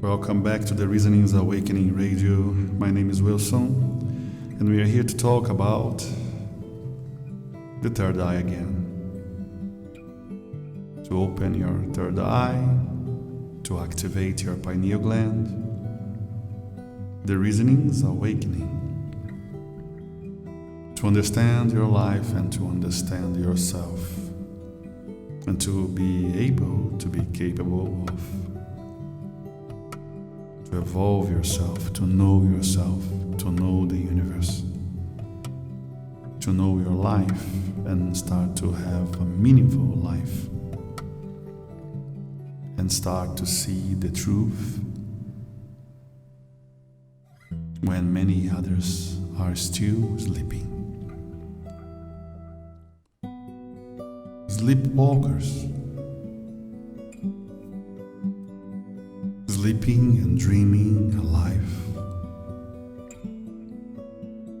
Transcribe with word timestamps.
Welcome 0.00 0.42
back 0.42 0.62
to 0.62 0.72
the 0.72 0.88
Reasonings 0.88 1.34
Awakening 1.34 1.94
Radio. 1.94 2.36
My 2.78 2.90
name 2.90 3.10
is 3.10 3.22
Wilson, 3.22 4.56
and 4.58 4.66
we 4.66 4.80
are 4.80 4.86
here 4.86 5.02
to 5.02 5.14
talk 5.14 5.50
about 5.50 5.98
the 7.82 7.90
third 7.90 8.18
eye 8.18 8.36
again. 8.36 8.78
To 11.04 11.20
open 11.20 11.52
your 11.52 11.84
third 11.92 12.18
eye, 12.18 12.66
to 13.64 13.78
activate 13.80 14.42
your 14.42 14.56
pineal 14.56 15.00
gland. 15.00 15.48
The 17.26 17.36
Reasonings 17.36 18.02
Awakening. 18.02 18.78
To 20.96 21.08
understand 21.08 21.72
your 21.72 21.86
life 21.86 22.32
and 22.32 22.50
to 22.54 22.66
understand 22.66 23.36
yourself, 23.36 24.16
and 25.46 25.60
to 25.60 25.88
be 25.88 26.38
able 26.38 26.96
to 26.96 27.06
be 27.06 27.22
capable 27.38 28.02
of 28.08 28.49
to 30.70 30.78
evolve 30.78 31.30
yourself, 31.30 31.92
to 31.94 32.06
know 32.06 32.42
yourself, 32.42 33.02
to 33.38 33.50
know 33.50 33.86
the 33.86 33.96
universe, 33.96 34.62
to 36.40 36.52
know 36.52 36.78
your 36.78 36.92
life 36.92 37.44
and 37.86 38.16
start 38.16 38.54
to 38.56 38.70
have 38.70 39.20
a 39.20 39.24
meaningful 39.24 39.98
life, 39.98 40.46
and 42.78 42.90
start 42.90 43.36
to 43.36 43.44
see 43.44 43.94
the 43.94 44.10
truth 44.10 44.80
when 47.82 48.12
many 48.12 48.48
others 48.50 49.18
are 49.38 49.56
still 49.56 50.18
sleeping. 50.18 50.66
Sleepwalkers. 54.46 55.89
Sleeping 59.60 60.16
and 60.22 60.38
dreaming 60.38 61.14
a 61.18 61.22
life 61.22 61.76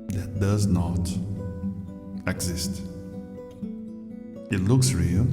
that 0.08 0.38
does 0.38 0.66
not 0.66 1.08
exist. 2.26 2.82
It 4.50 4.60
looks 4.60 4.92
real, 4.92 5.26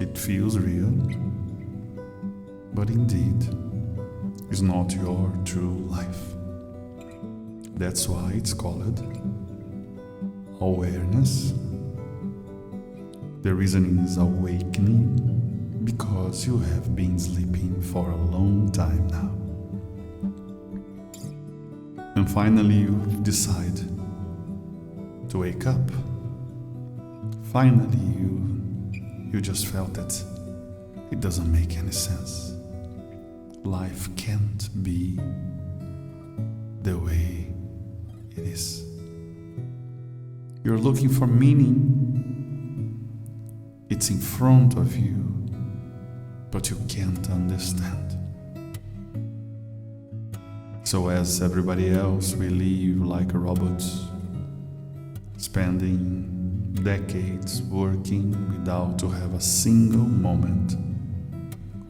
it 0.00 0.16
feels 0.16 0.56
real, 0.56 0.88
but 2.72 2.88
indeed 2.88 3.54
is 4.50 4.62
not 4.62 4.94
your 4.94 5.30
true 5.44 5.84
life. 5.86 6.22
That's 7.74 8.08
why 8.08 8.32
it's 8.36 8.54
called 8.54 9.00
awareness. 10.62 11.52
The 13.42 13.54
reason 13.54 13.98
is 13.98 14.16
awakening 14.16 15.29
because 15.92 16.46
you 16.46 16.58
have 16.58 16.94
been 16.94 17.18
sleeping 17.18 17.80
for 17.80 18.10
a 18.10 18.16
long 18.16 18.70
time 18.70 19.06
now. 19.08 19.30
And 22.14 22.30
finally, 22.30 22.76
you 22.76 22.94
decide 23.22 23.76
to 25.30 25.38
wake 25.38 25.66
up. 25.66 25.90
Finally, 27.52 28.04
you, 28.18 29.00
you 29.32 29.40
just 29.40 29.66
felt 29.66 29.92
that 29.94 30.12
it 31.10 31.20
doesn't 31.20 31.50
make 31.50 31.76
any 31.76 31.92
sense. 31.92 32.54
Life 33.64 34.14
can't 34.16 34.68
be 34.84 35.18
the 36.82 36.96
way 36.98 37.52
it 38.36 38.44
is. 38.44 38.84
You're 40.62 40.78
looking 40.78 41.08
for 41.08 41.26
meaning, 41.26 41.76
it's 43.88 44.10
in 44.10 44.18
front 44.18 44.76
of 44.76 44.96
you 44.96 45.39
but 46.50 46.70
you 46.70 46.76
can't 46.88 47.30
understand. 47.30 48.16
So, 50.84 51.08
as 51.08 51.40
everybody 51.40 51.90
else, 51.90 52.34
we 52.34 52.48
live 52.48 53.06
like 53.06 53.32
robots, 53.32 54.06
spending 55.36 56.74
decades 56.82 57.62
working 57.62 58.30
without 58.50 58.98
to 58.98 59.08
have 59.08 59.34
a 59.34 59.40
single 59.40 60.06
moment 60.06 60.76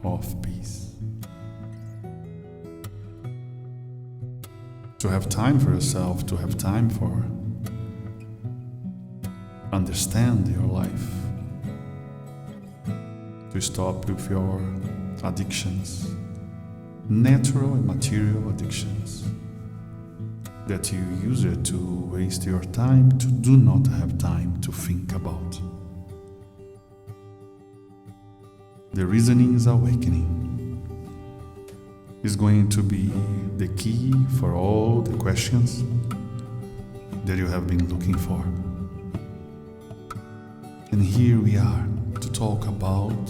of 0.03 0.41
peace. 0.43 0.95
To 4.99 5.07
have 5.07 5.29
time 5.29 5.59
for 5.59 5.71
yourself, 5.71 6.25
to 6.27 6.35
have 6.37 6.57
time 6.57 6.89
for 6.89 7.25
understand 9.73 10.47
your 10.49 10.67
life 10.67 11.20
to 13.51 13.59
stop 13.59 14.07
with 14.09 14.29
your 14.29 14.61
addictions, 15.23 16.13
natural 17.09 17.73
and 17.73 17.85
material 17.85 18.49
addictions, 18.49 19.25
that 20.67 20.91
you 20.91 20.99
use 21.21 21.43
it 21.43 21.65
to 21.65 21.77
waste 22.11 22.45
your 22.45 22.63
time 22.71 23.11
to 23.19 23.27
do 23.27 23.57
not 23.57 23.85
have 23.87 24.17
time 24.17 24.59
to 24.61 24.71
think 24.71 25.13
about. 25.13 25.59
The 28.93 29.05
reasoning 29.05 29.55
is 29.55 29.67
awakening 29.67 30.41
is 32.23 32.35
going 32.35 32.69
to 32.69 32.83
be 32.83 33.11
the 33.57 33.67
key 33.69 34.13
for 34.39 34.53
all 34.53 35.01
the 35.01 35.17
questions 35.17 35.83
that 37.25 37.37
you 37.37 37.47
have 37.47 37.67
been 37.67 37.87
looking 37.89 38.17
for. 38.17 38.41
And 40.91 41.03
here 41.03 41.39
we 41.39 41.57
are 41.57 41.90
talk 42.41 42.65
about 42.65 43.27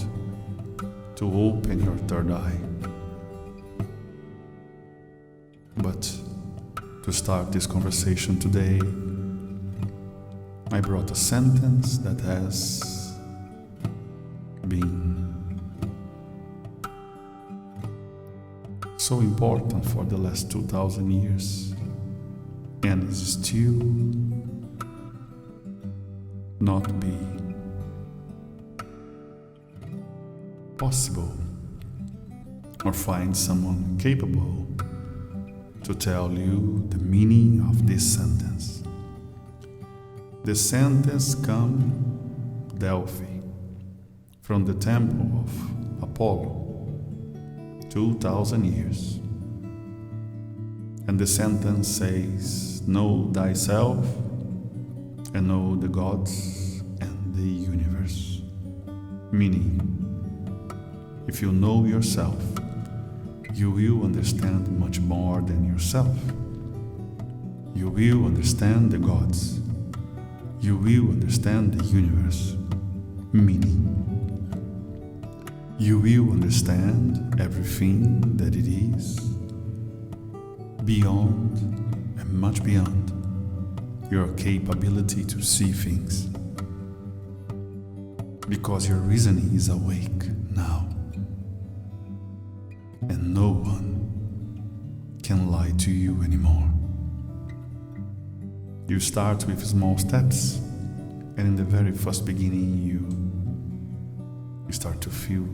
to 1.18 1.26
open 1.34 1.84
your 1.84 1.98
third 2.08 2.32
eye. 2.32 2.58
But 5.76 6.02
to 7.04 7.12
start 7.12 7.52
this 7.52 7.68
conversation 7.68 8.40
today, 8.40 8.80
I 10.72 10.80
brought 10.80 11.12
a 11.12 11.16
sentence 11.16 11.98
that 11.98 12.22
has 12.22 13.14
been 14.70 15.60
so 18.96 19.20
important 19.20 19.84
for 19.90 20.06
the 20.06 20.16
last 20.16 20.50
2000 20.50 21.12
years 21.12 21.76
and 22.84 23.10
is 23.10 23.34
still 23.34 23.76
not 26.62 26.98
being 27.02 27.31
possible 30.92 31.32
or 32.84 32.92
find 32.92 33.36
someone 33.36 33.98
capable 33.98 34.68
to 35.86 35.96
tell 35.96 36.30
you 36.30 36.86
the 36.90 36.98
meaning 36.98 37.66
of 37.70 37.88
this 37.88 38.04
sentence. 38.16 38.84
The 40.44 40.54
sentence 40.54 41.34
comes 41.34 42.74
Delphi 42.78 43.40
from 44.42 44.66
the 44.66 44.74
temple 44.74 45.46
of 45.46 46.04
Apollo 46.04 46.58
2000 47.90 48.66
years. 48.66 49.16
And 51.08 51.18
the 51.18 51.28
sentence 51.28 51.88
says, 51.88 52.82
Know 52.86 53.32
thyself 53.32 54.06
and 55.34 55.48
know 55.48 55.78
the 55.78 55.88
gods 55.88 56.84
and 57.00 57.34
the 57.34 57.50
universe. 57.72 58.42
Meaning, 59.32 60.11
if 61.32 61.42
you 61.42 61.54
know 61.54 61.86
yourself, 61.86 62.36
you 63.54 63.72
will 63.72 64.04
understand 64.04 64.68
much 64.78 65.00
more 65.00 65.42
than 65.42 65.66
yourself. 65.66 66.14
You 67.74 67.88
will 67.88 68.26
understand 68.26 68.92
the 68.92 68.98
gods. 68.98 69.62
You 70.60 70.76
will 70.76 71.10
understand 71.10 71.76
the 71.76 71.86
universe. 71.86 72.58
Meaning, 73.32 73.80
you 75.80 76.00
will 76.00 76.32
understand 76.34 77.40
everything 77.40 78.36
that 78.36 78.54
it 78.54 78.68
is, 78.68 79.18
beyond 80.84 81.58
and 82.20 82.34
much 82.34 82.62
beyond 82.62 83.10
your 84.12 84.28
capability 84.34 85.24
to 85.24 85.42
see 85.42 85.72
things. 85.72 86.26
Because 88.50 88.90
your 88.90 88.98
reasoning 88.98 89.56
is 89.56 89.70
awake 89.70 90.41
start 99.02 99.46
with 99.48 99.66
small 99.66 99.98
steps, 99.98 100.58
and 101.38 101.40
in 101.40 101.56
the 101.56 101.64
very 101.64 101.92
first 101.92 102.26
beginning, 102.26 102.78
you, 102.84 103.00
you 104.68 104.72
start 104.72 105.02
to 105.02 105.10
feel, 105.10 105.48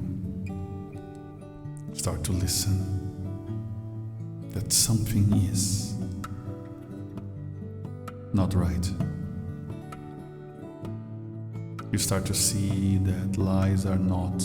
start 1.94 2.24
to 2.26 2.34
listen 2.34 3.08
that 4.52 4.72
something 4.74 5.32
is 5.50 5.96
not 8.34 8.54
right. 8.54 8.92
You 11.92 11.98
start 11.98 12.26
to 12.26 12.34
see 12.34 12.98
that 12.98 13.38
lies 13.38 13.86
are 13.86 13.98
not 13.98 14.44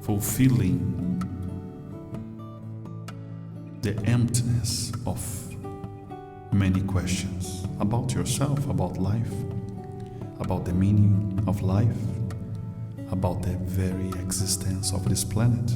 fulfilling 0.00 1.22
the 3.82 3.94
emptiness 4.06 4.90
of 5.06 5.45
many 6.56 6.80
questions 6.80 7.66
about 7.80 8.14
yourself, 8.14 8.68
about 8.70 8.96
life, 8.96 9.32
about 10.40 10.64
the 10.64 10.72
meaning 10.72 11.44
of 11.46 11.60
life, 11.60 12.02
about 13.10 13.42
the 13.42 13.56
very 13.64 14.08
existence 14.20 14.92
of 14.92 15.06
this 15.06 15.22
planet, 15.22 15.70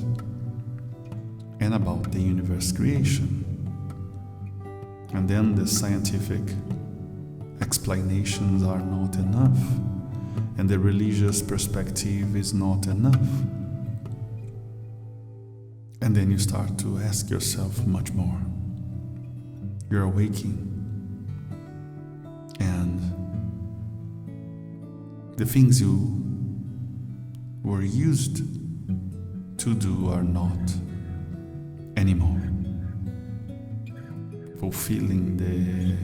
and 1.61 1.75
about 1.75 2.11
the 2.11 2.19
universe 2.19 2.73
creation. 2.73 3.45
And 5.13 5.29
then 5.29 5.55
the 5.55 5.67
scientific 5.67 6.43
explanations 7.61 8.63
are 8.63 8.81
not 8.81 9.17
enough, 9.17 9.61
and 10.57 10.69
the 10.69 10.79
religious 10.79 11.43
perspective 11.43 12.35
is 12.35 12.55
not 12.55 12.87
enough. 12.87 13.29
And 16.01 16.17
then 16.17 16.31
you 16.31 16.39
start 16.39 16.79
to 16.79 16.99
ask 16.99 17.29
yourself 17.29 17.87
much 17.87 18.13
more. 18.13 18.50
You're 19.91 20.07
waking, 20.07 20.69
and 22.61 23.01
the 25.37 25.45
things 25.45 25.81
you 25.81 26.23
were 27.65 27.83
used 27.83 28.37
to 29.59 29.75
do 29.75 30.09
are 30.11 30.23
not 30.23 30.73
anymore, 31.97 32.41
fulfilling 34.61 35.37
the 35.37 35.97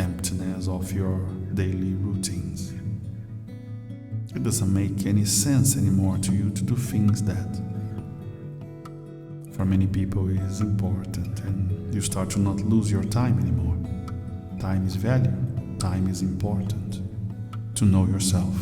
emptiness 0.00 0.68
of 0.68 0.92
your 0.92 1.26
daily 1.54 1.94
routines. 1.94 2.72
It 4.32 4.44
doesn't 4.44 4.72
make 4.72 5.06
any 5.06 5.24
sense 5.24 5.76
anymore 5.76 6.18
to 6.18 6.32
you 6.32 6.50
to 6.50 6.62
do 6.62 6.76
things 6.76 7.20
that 7.24 7.73
for 9.54 9.64
many 9.64 9.86
people 9.86 10.28
is 10.28 10.60
important 10.60 11.40
and 11.40 11.94
you 11.94 12.00
start 12.00 12.28
to 12.28 12.40
not 12.40 12.56
lose 12.60 12.90
your 12.90 13.04
time 13.04 13.38
anymore. 13.38 13.76
Time 14.58 14.84
is 14.84 14.96
value, 14.96 15.32
time 15.78 16.08
is 16.08 16.22
important 16.22 17.00
to 17.76 17.84
know 17.84 18.04
yourself, 18.06 18.54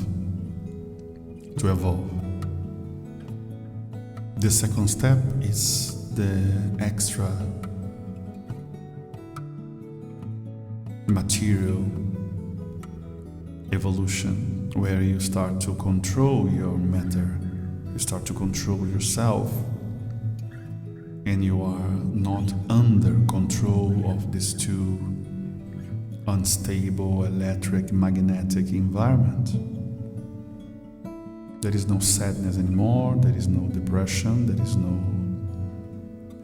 to 1.57 1.71
evolve. 1.71 2.11
The 4.37 4.51
second 4.51 4.89
step 4.89 5.19
is 5.41 6.13
the 6.15 6.77
extra 6.79 7.31
material 11.07 11.87
evolution 13.73 14.71
where 14.75 15.01
you 15.01 15.21
start 15.21 15.59
to 15.63 15.75
control 15.77 16.51
your 16.51 16.77
matter, 16.77 17.39
you 17.93 17.99
start 17.99 18.27
to 18.27 18.35
control 18.35 18.87
yourself 18.89 19.51
and 21.25 21.45
you 21.45 21.63
are 21.63 21.89
not 22.13 22.53
under 22.69 23.15
control 23.27 24.11
of 24.11 24.33
these 24.33 24.55
two 24.55 24.99
unstable 26.27 27.25
electric 27.25 27.93
magnetic 27.93 28.71
environment. 28.71 29.53
There 31.63 31.75
is 31.75 31.87
no 31.87 32.01
sadness 32.01 32.59
anymore, 32.59 33.15
there 33.17 33.37
is 33.37 33.47
no 33.47 33.69
depression, 33.69 34.47
there 34.47 34.61
is 34.65 34.77
no 34.77 35.01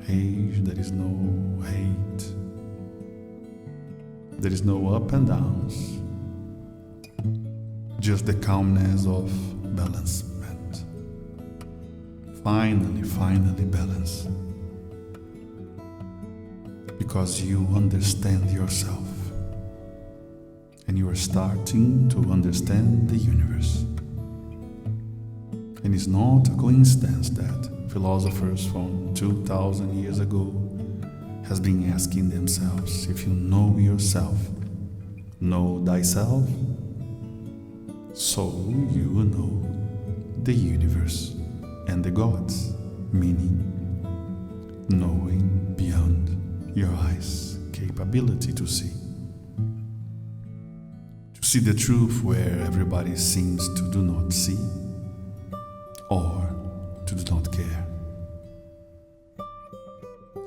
age, 0.09 0.63
there 0.65 0.79
is 0.79 0.93
no 0.93 1.63
hate, 1.65 2.35
there 4.41 4.53
is 4.53 4.65
no 4.65 4.95
up 4.95 5.13
and 5.13 5.27
downs, 5.27 5.99
just 7.99 8.27
the 8.27 8.35
calmness 8.35 9.07
of 9.07 9.29
balancement. 9.75 10.85
Finally, 12.45 13.03
finally, 13.03 13.65
balance 13.65 14.29
because 16.99 17.41
you 17.41 17.67
understand 17.75 18.51
yourself 18.51 19.07
and 20.89 20.99
you 20.99 21.09
are 21.09 21.15
starting 21.15 22.09
to 22.09 22.19
understand 22.33 23.09
the 23.09 23.17
universe. 23.17 23.85
And 25.85 25.95
it's 25.95 26.07
not 26.07 26.49
a 26.49 26.57
coincidence 26.57 27.31
that 27.31 27.71
philosophers 27.91 28.67
from 28.67 29.15
2000 29.15 30.03
years 30.03 30.19
ago 30.19 30.53
has 31.47 31.61
been 31.61 31.91
asking 31.93 32.31
themselves 32.31 33.07
if 33.07 33.27
you 33.27 33.33
know 33.33 33.77
yourself, 33.79 34.37
know 35.41 35.83
thyself, 35.85 36.49
so 38.13 38.49
you 38.91 39.09
will 39.11 39.25
know 39.25 40.43
the 40.43 40.53
universe 40.53 41.35
and 41.87 42.05
the 42.05 42.11
gods, 42.11 42.73
meaning 43.13 43.65
knowing 44.89 45.75
beyond 45.77 46.48
your 46.75 46.91
eyes' 46.95 47.59
capability 47.73 48.53
to 48.53 48.67
see. 48.67 48.93
To 51.35 51.43
see 51.43 51.61
the 51.61 51.75
truth 51.75 52.23
where 52.23 52.61
everybody 52.61 53.17
seems 53.17 53.67
to 53.75 53.91
do 53.91 54.03
not 54.03 54.33
see 54.33 54.59
or 56.11 56.49
to 57.07 57.15
do 57.15 57.35
not 57.35 57.53
care. 57.53 57.87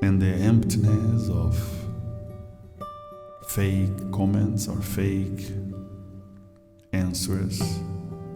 And 0.02 0.22
the 0.22 0.34
emptiness 0.34 1.30
of 1.30 1.56
fake 3.48 4.12
comments 4.12 4.68
or 4.68 4.82
fake 4.82 5.52
answers 6.94 7.62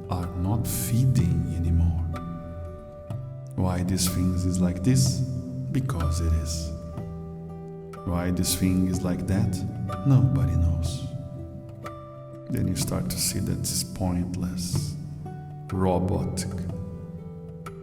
are 0.10 0.28
not 0.38 0.68
feeding 0.68 1.54
anymore. 1.58 2.04
Why 3.56 3.84
this 3.84 4.08
things 4.08 4.46
is 4.46 4.60
like 4.60 4.84
this? 4.84 5.20
Because 5.72 6.22
it 6.22 6.34
is. 6.34 6.75
Why 8.06 8.30
this 8.30 8.54
thing 8.54 8.88
is 8.88 9.02
like 9.02 9.26
that? 9.26 9.58
Nobody 10.06 10.56
knows. 10.56 11.08
Then 12.52 12.68
you 12.68 12.76
start 12.76 13.10
to 13.10 13.20
see 13.20 13.40
that 13.40 13.58
it's 13.58 13.84
pointless, 13.84 14.96
robotic 15.74 16.52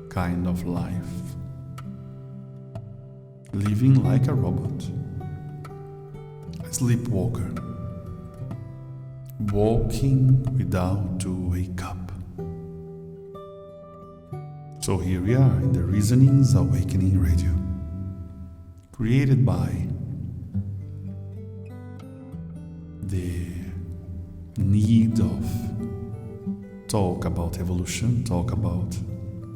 kind 0.09 0.47
of 0.47 0.65
life. 0.65 1.13
Living 3.53 4.05
like 4.05 4.29
a 4.29 4.35
robot, 4.35 4.89
a 6.65 6.73
sleepwalker, 6.73 7.53
walking 9.51 10.45
without 10.57 11.19
to 11.19 11.51
wake 11.51 11.83
up. 11.83 12.13
So 14.81 14.99
here 14.99 15.21
we 15.21 15.35
are 15.35 15.57
in 15.57 15.73
the 15.73 15.83
Reasonings 15.83 16.55
Awakening 16.55 17.21
Radio, 17.21 17.51
created 18.93 19.45
by 19.45 19.89
about 27.33 27.59
evolution, 27.59 28.23
talk 28.25 28.53
about 28.53 28.95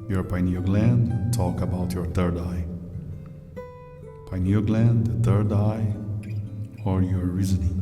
your 0.08 0.24
pineal 0.24 0.62
gland, 0.62 1.34
talk 1.34 1.60
about 1.60 1.92
your 1.92 2.06
third 2.06 2.38
eye. 2.38 2.64
Pineal 4.30 4.62
gland, 4.62 5.06
the 5.06 5.30
third 5.30 5.52
eye, 5.52 5.94
or 6.86 7.02
your 7.02 7.26
reasoning. 7.38 7.76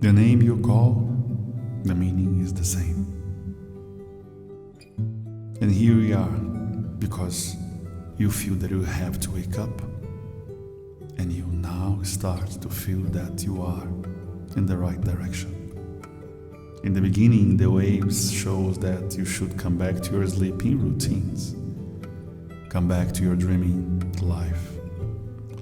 The 0.00 0.12
name 0.12 0.42
you 0.42 0.58
call, 0.60 0.92
the 1.82 1.94
meaning 1.94 2.40
is 2.40 2.54
the 2.54 2.64
same. 2.64 3.00
And 5.60 5.68
here 5.72 5.96
we 5.96 6.12
are 6.12 6.38
because 7.04 7.56
you 8.16 8.30
feel 8.30 8.54
that 8.62 8.70
you 8.70 8.82
have 8.82 9.18
to 9.20 9.30
wake 9.32 9.58
up 9.58 9.80
and 11.18 11.32
you 11.32 11.46
now 11.46 11.98
start 12.04 12.48
to 12.62 12.68
feel 12.68 13.02
that 13.18 13.42
you 13.42 13.60
are 13.60 13.88
in 14.56 14.66
the 14.66 14.76
right 14.76 15.00
direction. 15.00 15.61
In 16.82 16.94
the 16.94 17.00
beginning, 17.00 17.56
the 17.56 17.70
waves 17.70 18.32
shows 18.32 18.76
that 18.78 19.16
you 19.16 19.24
should 19.24 19.56
come 19.56 19.78
back 19.78 20.02
to 20.02 20.12
your 20.12 20.26
sleeping 20.26 20.80
routines. 20.80 21.54
Come 22.70 22.88
back 22.88 23.12
to 23.12 23.22
your 23.22 23.36
dreaming 23.36 24.12
life. 24.20 24.72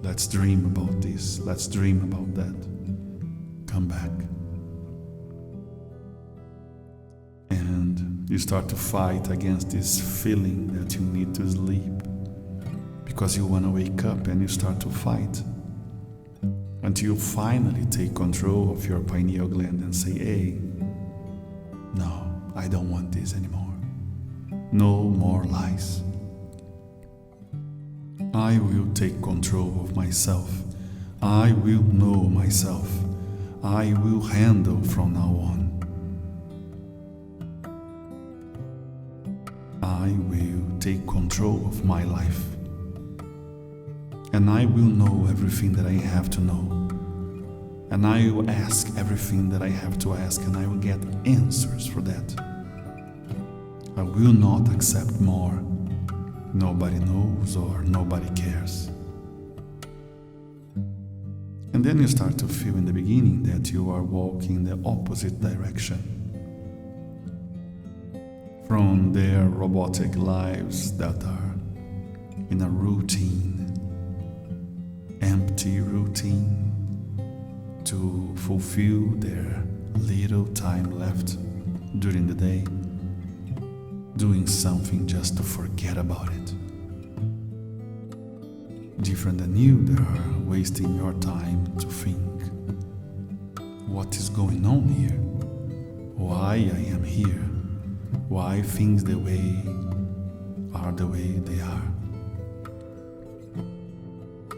Let's 0.02 0.26
dream 0.26 0.64
about 0.64 1.02
this. 1.02 1.38
Let's 1.40 1.68
dream 1.68 2.04
about 2.04 2.34
that. 2.36 2.56
Come 3.70 3.86
back. 3.86 4.10
And 7.50 8.26
you 8.30 8.38
start 8.38 8.70
to 8.70 8.76
fight 8.76 9.28
against 9.28 9.70
this 9.70 10.22
feeling 10.22 10.68
that 10.68 10.94
you 10.94 11.02
need 11.02 11.34
to 11.34 11.50
sleep 11.50 12.02
because 13.04 13.36
you 13.36 13.44
want 13.44 13.64
to 13.66 13.70
wake 13.70 14.06
up 14.06 14.26
and 14.26 14.40
you 14.40 14.48
start 14.48 14.80
to 14.80 14.88
fight 14.88 15.42
until 16.82 17.10
you 17.10 17.16
finally 17.16 17.84
take 17.86 18.14
control 18.14 18.70
of 18.72 18.86
your 18.86 19.00
pineal 19.00 19.48
gland 19.48 19.82
and 19.82 19.94
say, 19.94 20.12
hey, 20.12 20.58
no, 21.94 22.30
I 22.54 22.68
don't 22.68 22.90
want 22.90 23.12
this 23.12 23.35
anymore. 23.35 23.75
No 24.73 25.02
more 25.04 25.44
lies. 25.44 26.02
I 28.32 28.59
will 28.59 28.92
take 28.94 29.20
control 29.23 29.80
of 29.82 29.97
myself. 29.97 30.50
I 31.23 31.52
will 31.52 31.82
know 31.82 32.23
myself. 32.23 32.88
I 33.62 33.92
will 33.94 34.23
handle 34.23 34.80
from 34.82 35.14
now 35.14 35.37
on. 35.50 35.61
I 39.82 40.12
will 40.28 40.78
take 40.78 41.06
control 41.06 41.66
of 41.66 41.85
my 41.85 42.04
life. 42.04 42.44
And 44.32 44.49
I 44.49 44.64
will 44.64 44.85
know 44.85 45.26
everything 45.28 45.73
that 45.73 45.87
I 45.87 45.92
have 45.92 46.30
to 46.30 46.40
know. 46.40 46.79
And 47.90 48.06
I 48.06 48.30
will 48.30 48.49
ask 48.49 48.87
everything 48.97 49.49
that 49.50 49.62
I 49.62 49.68
have 49.68 49.99
to 50.00 50.14
ask, 50.14 50.40
and 50.42 50.56
I 50.56 50.64
will 50.66 50.76
get 50.76 51.00
answers 51.25 51.88
for 51.88 52.00
that. 52.02 52.40
I 53.97 54.02
will 54.02 54.32
not 54.32 54.73
accept 54.73 55.20
more. 55.20 55.61
Nobody 56.54 57.00
knows 57.00 57.56
or 57.56 57.82
nobody 57.82 58.28
cares. 58.40 58.90
And 61.73 61.85
then 61.85 61.99
you 61.99 62.06
start 62.06 62.38
to 62.38 62.47
feel 62.47 62.76
in 62.76 62.85
the 62.85 62.92
beginning 62.92 63.42
that 63.44 63.73
you 63.73 63.90
are 63.90 64.02
walking 64.02 64.56
in 64.56 64.64
the 64.64 64.78
opposite 64.88 65.40
direction 65.40 65.99
from 68.68 69.12
their 69.12 69.44
robotic 69.47 70.14
lives 70.16 70.97
that 70.97 71.25
are 71.25 71.54
in 72.50 72.62
a 72.62 72.68
routine, 72.68 73.75
empty 75.23 75.80
routine 75.80 76.69
to 77.84 78.34
fulfill 78.37 79.06
their 79.16 79.64
little 79.94 80.46
time 80.49 80.90
left 80.99 81.37
during 82.00 82.26
the 82.26 82.34
day, 82.34 82.64
doing 84.16 84.46
something 84.46 85.06
just 85.06 85.37
to 85.37 85.42
forget 85.42 85.96
about 85.96 86.28
it. 86.32 86.54
Different 89.02 89.38
than 89.38 89.56
you, 89.56 89.82
they 89.84 90.02
are 90.02 90.38
wasting 90.44 90.94
your 90.96 91.14
time 91.14 91.64
to 91.78 91.87
think 91.87 92.18
what 93.87 94.14
is 94.16 94.28
going 94.28 94.64
on 94.66 94.87
here, 94.88 95.18
why 96.16 96.54
I 96.54 96.80
am 96.94 97.02
here, 97.02 97.44
why 98.28 98.62
things 98.62 99.02
the 99.02 99.18
way 99.18 99.64
are 100.75 100.92
the 100.92 101.06
way 101.06 101.40
they 101.40 101.60
are. 101.60 102.00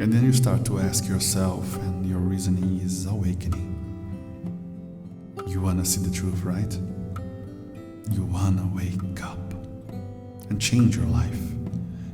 And 0.00 0.12
then 0.12 0.24
you 0.24 0.32
start 0.32 0.64
to 0.64 0.80
ask 0.80 1.06
yourself, 1.06 1.76
and 1.76 2.04
your 2.04 2.18
reasoning 2.18 2.80
is 2.80 3.06
awakening. 3.06 3.68
You 5.46 5.60
wanna 5.60 5.84
see 5.84 6.02
the 6.02 6.10
truth, 6.10 6.42
right? 6.42 6.78
You 8.10 8.24
wanna 8.24 8.68
wake 8.74 9.22
up 9.22 9.54
and 10.50 10.60
change 10.60 10.96
your 10.96 11.06
life 11.06 11.40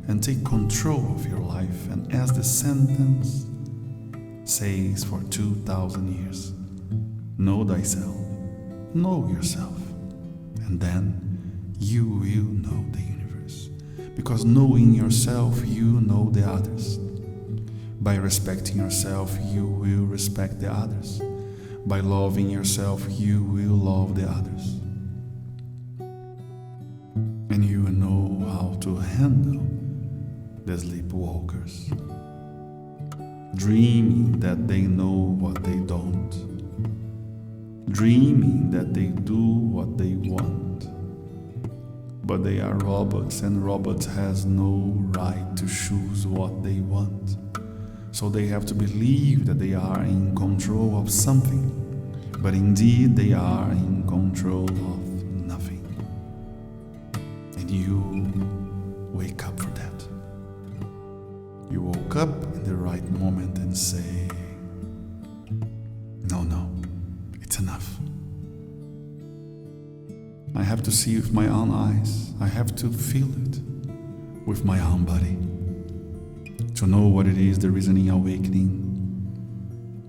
and 0.08 0.22
take 0.22 0.44
control 0.44 1.12
of 1.14 1.26
your 1.26 1.38
life. 1.38 1.90
And 1.90 2.12
as 2.12 2.32
the 2.32 2.44
sentence 2.44 3.46
says 4.44 5.04
for 5.04 5.22
2,000 5.30 6.14
years, 6.14 6.52
know 7.38 7.64
thyself, 7.64 8.16
know 8.94 9.28
yourself, 9.28 9.80
and 10.66 10.80
then 10.80 11.20
you 11.78 12.06
will 12.06 12.52
know 12.64 12.84
the 12.92 13.00
universe. 13.00 13.70
Because 14.14 14.44
knowing 14.44 14.92
yourself, 14.94 15.64
you 15.64 16.00
know 16.00 16.28
the 16.30 16.44
others. 16.46 16.98
By 18.08 18.14
respecting 18.14 18.78
yourself, 18.78 19.36
you 19.52 19.66
will 19.66 20.06
respect 20.06 20.60
the 20.60 20.72
others. 20.72 21.20
By 21.84 22.00
loving 22.00 22.48
yourself, 22.48 23.04
you 23.06 23.42
will 23.44 23.76
love 23.76 24.14
the 24.14 24.26
others. 24.26 24.80
And 27.50 27.62
you 27.62 27.82
will 27.82 27.92
know 27.92 28.48
how 28.48 28.78
to 28.80 28.96
handle 28.96 29.60
the 30.64 30.78
sleepwalkers, 30.78 31.74
dreaming 33.54 34.40
that 34.40 34.66
they 34.66 34.80
know 34.80 35.36
what 35.38 35.62
they 35.62 35.76
don't, 35.76 36.32
dreaming 37.92 38.70
that 38.70 38.94
they 38.94 39.08
do 39.08 39.36
what 39.36 39.98
they 39.98 40.14
want. 40.14 40.88
But 42.26 42.42
they 42.42 42.58
are 42.60 42.76
robots, 42.76 43.42
and 43.42 43.62
robots 43.62 44.06
has 44.06 44.46
no 44.46 44.94
right 45.12 45.54
to 45.56 45.66
choose 45.66 46.26
what 46.26 46.62
they 46.62 46.80
want. 46.80 47.36
So 48.12 48.28
they 48.28 48.46
have 48.46 48.66
to 48.66 48.74
believe 48.74 49.46
that 49.46 49.58
they 49.58 49.74
are 49.74 50.02
in 50.02 50.34
control 50.34 50.98
of 51.00 51.10
something, 51.10 51.70
but 52.38 52.54
indeed 52.54 53.16
they 53.16 53.32
are 53.32 53.70
in 53.70 54.06
control 54.08 54.68
of 54.70 54.98
nothing. 55.46 55.84
And 57.56 57.70
you 57.70 57.98
wake 59.12 59.46
up 59.46 59.58
for 59.60 59.70
that. 59.70 60.06
You 61.70 61.82
woke 61.82 62.16
up 62.16 62.42
in 62.54 62.64
the 62.64 62.74
right 62.74 63.08
moment 63.10 63.58
and 63.58 63.76
say, 63.76 64.28
No, 66.30 66.42
no, 66.42 66.70
it's 67.42 67.58
enough. 67.58 67.98
I 70.54 70.62
have 70.62 70.82
to 70.84 70.90
see 70.90 71.16
with 71.16 71.32
my 71.32 71.46
own 71.46 71.70
eyes, 71.70 72.32
I 72.40 72.48
have 72.48 72.74
to 72.76 72.90
feel 72.90 73.28
it 73.46 73.60
with 74.46 74.64
my 74.64 74.80
own 74.80 75.04
body 75.04 75.36
to 76.78 76.86
know 76.86 77.08
what 77.08 77.26
it 77.26 77.36
is 77.36 77.58
the 77.58 77.68
reasoning 77.68 78.08
awakening, 78.08 78.70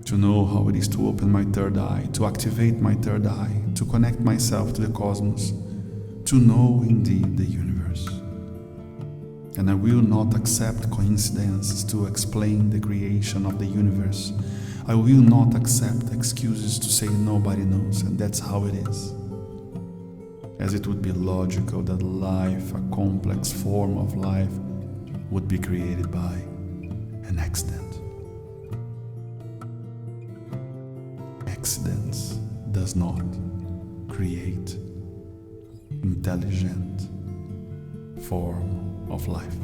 to 0.04 0.16
know 0.16 0.46
how 0.46 0.68
it 0.68 0.76
is 0.76 0.86
to 0.86 1.08
open 1.08 1.28
my 1.28 1.42
third 1.46 1.76
eye, 1.76 2.06
to 2.12 2.24
activate 2.24 2.76
my 2.76 2.94
third 2.94 3.26
eye, 3.26 3.60
to 3.74 3.84
connect 3.84 4.20
myself 4.20 4.72
to 4.72 4.80
the 4.80 4.92
cosmos, 4.92 5.52
to 6.24 6.36
know 6.36 6.84
indeed 6.88 7.36
the 7.36 7.44
universe. 7.44 8.06
And 9.58 9.68
I 9.68 9.74
will 9.74 10.00
not 10.00 10.36
accept 10.36 10.88
coincidences 10.92 11.82
to 11.86 12.06
explain 12.06 12.70
the 12.70 12.78
creation 12.78 13.46
of 13.46 13.58
the 13.58 13.66
universe. 13.66 14.32
I 14.86 14.94
will 14.94 15.24
not 15.36 15.56
accept 15.56 16.12
excuses 16.12 16.78
to 16.78 16.88
say 16.88 17.08
nobody 17.08 17.64
knows, 17.64 18.02
and 18.02 18.16
that's 18.16 18.38
how 18.38 18.66
it 18.66 18.74
is. 18.74 19.12
As 20.60 20.74
it 20.74 20.86
would 20.86 21.02
be 21.02 21.10
logical 21.10 21.82
that 21.82 22.00
life, 22.00 22.72
a 22.72 22.94
complex 22.94 23.50
form 23.50 23.98
of 23.98 24.14
life, 24.14 24.52
would 25.32 25.48
be 25.48 25.58
created 25.58 26.12
by 26.12 26.49
accident. 27.50 27.98
Accidents 31.48 32.38
does 32.70 32.94
not 32.94 33.24
create 34.08 34.76
intelligent 36.04 37.08
form 38.22 38.70
of 39.10 39.26
life. 39.26 39.60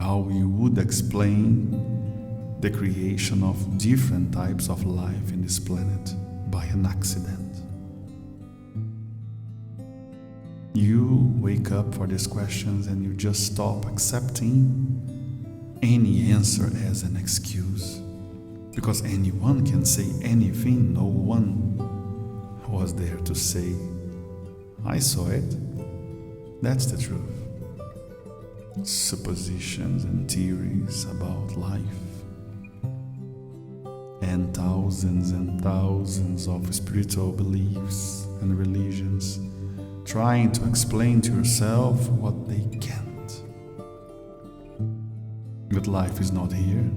How 0.00 0.26
you 0.30 0.48
would 0.48 0.78
explain 0.78 1.42
the 2.60 2.70
creation 2.70 3.42
of 3.42 3.56
different 3.76 4.32
types 4.32 4.70
of 4.70 4.86
life 4.86 5.30
in 5.34 5.42
this 5.42 5.58
planet 5.58 6.14
by 6.50 6.64
an 6.66 6.86
accident? 6.86 7.54
You 10.72 11.32
wake 11.38 11.70
up 11.70 11.94
for 11.94 12.06
these 12.06 12.26
questions 12.26 12.86
and 12.86 13.04
you 13.04 13.12
just 13.12 13.44
stop 13.52 13.84
accepting 13.84 14.87
any 15.82 16.30
answer 16.32 16.70
as 16.86 17.02
an 17.02 17.16
excuse. 17.16 18.00
Because 18.74 19.04
anyone 19.04 19.66
can 19.66 19.84
say 19.84 20.06
anything, 20.22 20.92
no 20.94 21.04
one 21.04 21.76
was 22.68 22.94
there 22.94 23.16
to 23.16 23.34
say, 23.34 23.74
I 24.86 24.98
saw 24.98 25.28
it. 25.28 25.56
That's 26.62 26.86
the 26.86 27.02
truth. 27.02 27.46
Suppositions 28.82 30.04
and 30.04 30.30
theories 30.30 31.04
about 31.04 31.56
life, 31.56 31.82
and 34.22 34.54
thousands 34.54 35.32
and 35.32 35.60
thousands 35.60 36.46
of 36.46 36.72
spiritual 36.74 37.32
beliefs 37.32 38.26
and 38.40 38.56
religions 38.56 39.40
trying 40.04 40.50
to 40.52 40.66
explain 40.66 41.20
to 41.20 41.32
yourself 41.32 42.08
what 42.08 42.48
they 42.48 42.64
can 42.78 42.97
that 45.70 45.86
life 45.86 46.20
is 46.20 46.32
not 46.32 46.52
here, 46.52 46.90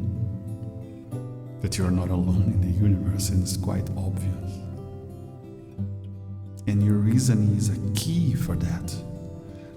that 1.62 1.78
you 1.78 1.86
are 1.86 1.92
not 1.92 2.10
alone 2.10 2.52
in 2.54 2.62
the 2.62 2.80
universe, 2.80 3.30
and 3.30 3.44
it's 3.44 3.58
quite 3.58 3.90
obvious. 3.98 4.60
And 6.68 6.84
your 6.84 6.96
reason 6.96 7.56
is 7.58 7.70
a 7.70 7.80
key 8.00 8.34
for 8.34 8.56
that 8.56 8.96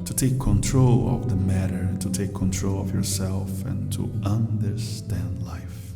to 0.04 0.14
take 0.14 0.38
control 0.38 1.14
of 1.14 1.28
the 1.28 1.36
matter, 1.36 1.96
to 2.00 2.10
take 2.10 2.34
control 2.34 2.80
of 2.80 2.94
yourself, 2.94 3.64
and 3.64 3.92
to 3.92 4.10
understand 4.24 5.42
life. 5.42 5.94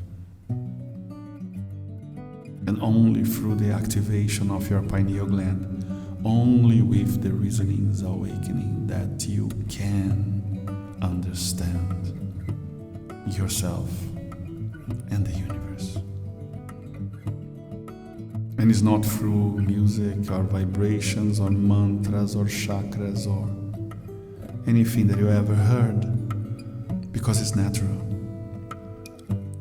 And 2.67 2.81
only 2.83 3.25
through 3.25 3.57
the 3.57 3.71
activation 3.71 4.50
of 4.50 4.69
your 4.69 4.83
pineal 4.83 5.26
gland, 5.26 5.85
only 6.25 6.83
with 6.83 7.23
the 7.23 7.33
reasonings 7.33 8.02
awakening, 8.02 8.87
that 8.87 9.26
you 9.28 9.49
can 9.69 10.97
understand 11.00 12.17
yourself 13.37 13.90
and 15.11 15.26
the 15.26 15.38
universe. 15.38 15.97
And 18.58 18.70
it's 18.70 18.82
not 18.82 19.04
through 19.04 19.61
music 19.61 20.30
or 20.30 20.42
vibrations 20.42 21.40
or 21.40 21.50
mantras 21.50 22.35
or 22.35 22.44
chakras 22.44 23.26
or 23.26 23.49
anything 24.66 25.06
that 25.08 25.18
you 25.18 25.28
ever 25.28 25.54
heard 25.54 26.00
because 27.12 27.40
it's 27.40 27.54
natural. 27.54 27.99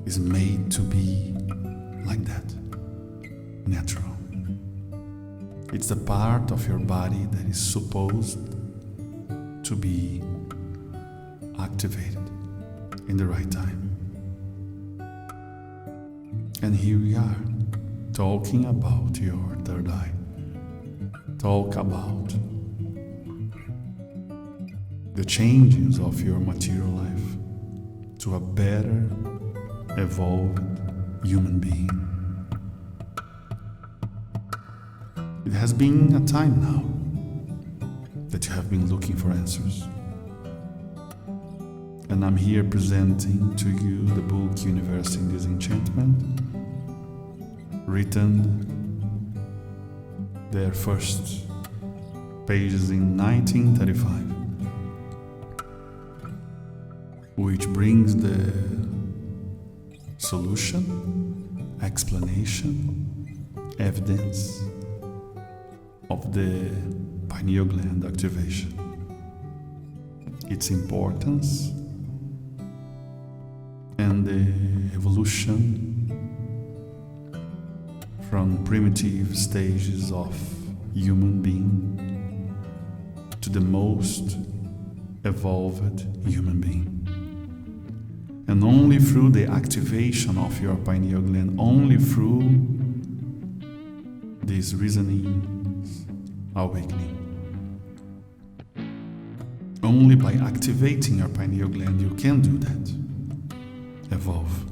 It's 0.05 0.17
made 0.17 0.71
to 0.71 0.81
be 0.81 1.35
like 2.05 2.23
that. 2.25 2.45
Natural. 3.67 4.15
It's 5.73 5.87
the 5.87 5.95
part 5.95 6.51
of 6.51 6.67
your 6.67 6.79
body 6.79 7.27
that 7.31 7.45
is 7.45 7.59
supposed 7.59 8.39
to 9.63 9.75
be 9.75 10.21
activated 11.59 12.26
in 13.07 13.17
the 13.17 13.25
right 13.25 13.49
time. 13.51 13.83
And 16.61 16.75
here 16.75 16.97
we 16.97 17.15
are, 17.15 17.35
talking 18.13 18.65
about 18.65 19.19
your 19.19 19.55
third 19.63 19.89
eye. 19.89 20.11
Talk 21.37 21.75
about 21.75 22.33
the 25.13 25.23
changes 25.23 25.99
of 25.99 26.21
your 26.21 26.39
material 26.39 26.89
life 26.89 27.37
to 28.19 28.35
a 28.35 28.39
better, 28.39 29.07
evolved 29.97 30.59
human 31.23 31.59
being. 31.59 31.89
It 35.45 35.53
has 35.53 35.73
been 35.73 36.15
a 36.15 36.25
time 36.25 36.59
now 36.61 36.83
that 38.29 38.45
you 38.47 38.53
have 38.53 38.69
been 38.69 38.89
looking 38.89 39.15
for 39.15 39.29
answers. 39.29 39.87
And 42.17 42.25
I'm 42.25 42.35
here 42.35 42.63
presenting 42.63 43.55
to 43.57 43.69
you 43.69 44.03
the 44.15 44.21
book 44.21 44.65
Universe 44.65 45.13
in 45.17 45.31
Disenchantment, 45.31 46.41
written 47.85 49.37
their 50.49 50.73
first 50.73 51.45
pages 52.47 52.89
in 52.89 53.15
1935, 53.15 54.07
which 57.35 57.67
brings 57.67 58.15
the 58.15 58.51
solution, 60.17 61.77
explanation, 61.83 63.45
evidence 63.77 64.63
of 66.09 66.33
the 66.33 66.71
pineal 67.29 67.65
gland 67.65 68.05
activation, 68.05 68.73
its 70.49 70.71
importance, 70.71 71.73
and 73.97 74.25
the 74.25 74.95
evolution 74.95 75.97
from 78.29 78.63
primitive 78.63 79.35
stages 79.35 80.11
of 80.11 80.35
human 80.93 81.41
being 81.41 82.55
to 83.41 83.49
the 83.49 83.61
most 83.61 84.37
evolved 85.23 86.05
human 86.25 86.59
being. 86.59 86.93
And 88.47 88.63
only 88.63 88.97
through 88.99 89.31
the 89.31 89.45
activation 89.45 90.37
of 90.37 90.61
your 90.61 90.75
pineal 90.75 91.21
gland, 91.21 91.59
only 91.59 91.97
through 91.97 92.43
this 94.43 94.73
reasonings 94.73 96.05
awakening. 96.55 97.13
Only 99.83 100.15
by 100.15 100.33
activating 100.33 101.19
your 101.19 101.29
pineal 101.29 101.69
gland 101.69 102.01
you 102.01 102.09
can 102.11 102.41
do 102.41 102.57
that. 102.59 103.06
Evolve. 104.11 104.65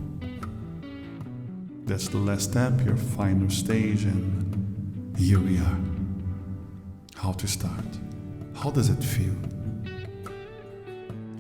That's 1.86 2.08
the 2.08 2.18
last 2.18 2.52
step, 2.52 2.84
your 2.86 2.98
final 2.98 3.50
stage, 3.50 4.04
and 4.04 5.16
here 5.18 5.40
we 5.40 5.58
are. 5.60 5.80
How 7.16 7.32
to 7.34 7.48
start? 7.48 7.86
How 8.56 8.72
does 8.72 8.90
it 8.90 9.04
feel? 9.04 9.36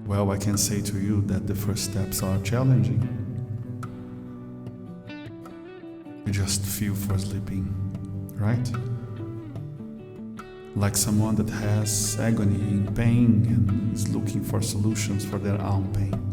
Well, 0.06 0.32
I 0.32 0.38
can 0.38 0.58
say 0.58 0.82
to 0.82 1.00
you 1.00 1.22
that 1.24 1.48
the 1.48 1.56
first 1.56 1.86
steps 1.86 2.22
are 2.22 2.38
challenging. 2.42 3.02
You 6.26 6.32
just 6.32 6.62
feel 6.64 6.94
for 6.94 7.18
sleeping, 7.18 7.66
right? 8.36 8.72
Like 10.76 10.96
someone 10.98 11.36
that 11.36 11.50
has 11.50 12.20
agony 12.20 12.56
and 12.56 12.96
pain 12.96 13.46
and 13.48 13.94
is 13.94 14.10
looking 14.10 14.44
for 14.44 14.62
solutions 14.62 15.26
for 15.26 15.40
their 15.40 15.60
own 15.62 15.92
pain. 15.94 16.25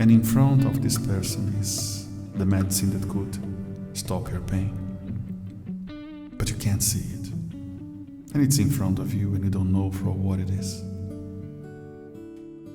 And 0.00 0.10
in 0.10 0.22
front 0.22 0.64
of 0.64 0.82
this 0.82 0.96
person 0.96 1.54
is 1.60 2.08
the 2.34 2.46
medicine 2.46 2.98
that 2.98 3.06
could 3.06 3.38
stop 3.94 4.30
your 4.30 4.40
pain. 4.40 4.72
But 6.38 6.48
you 6.48 6.56
can't 6.56 6.82
see 6.82 7.00
it. 7.00 7.28
And 8.32 8.42
it's 8.42 8.56
in 8.56 8.70
front 8.70 8.98
of 8.98 9.12
you 9.12 9.34
and 9.34 9.44
you 9.44 9.50
don't 9.50 9.70
know 9.70 9.90
for 9.90 10.06
what 10.06 10.38
it 10.38 10.48
is. 10.48 10.80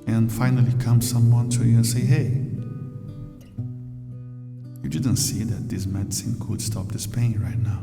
And 0.06 0.32
finally 0.32 0.72
comes 0.74 1.10
someone 1.10 1.50
to 1.50 1.66
you 1.66 1.78
and 1.78 1.86
say, 1.86 2.02
hey, 2.02 2.26
you 4.84 4.90
didn't 4.90 5.18
see 5.18 5.44
that 5.46 5.68
this 5.68 5.88
medicine 5.88 6.40
could 6.40 6.62
stop 6.62 6.92
this 6.92 7.08
pain 7.08 7.40
right 7.40 7.58
now. 7.58 7.82